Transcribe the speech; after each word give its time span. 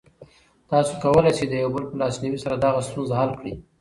تاسو 0.69 0.91
کولی 1.03 1.31
شئ 1.37 1.45
د 1.49 1.53
یو 1.63 1.69
بل 1.75 1.83
په 1.89 1.95
لاسنیوي 2.01 2.39
سره 2.43 2.55
دغه 2.63 2.79
ستونزه 2.87 3.13
حل 3.19 3.31
کړئ. 3.39 3.53